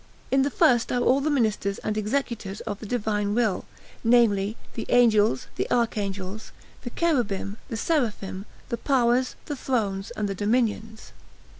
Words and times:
In 0.31 0.41
the 0.41 0.49
first 0.49 0.91
are 0.91 0.99
all 1.03 1.19
the 1.21 1.29
ministers 1.29 1.77
and 1.77 1.95
executors 1.95 2.59
of 2.61 2.79
the 2.79 2.87
Divine 2.87 3.35
Will, 3.35 3.65
namely, 4.03 4.57
the 4.73 4.87
Angels, 4.89 5.45
the 5.57 5.69
Archangels, 5.69 6.51
the 6.81 6.89
Cherubim, 6.89 7.57
the 7.69 7.77
Seraphim, 7.77 8.45
the 8.69 8.77
Powers, 8.77 9.35
the 9.45 9.55
Thrones, 9.55 10.09
and 10.17 10.27
the 10.27 10.33
Dominions. 10.33 11.11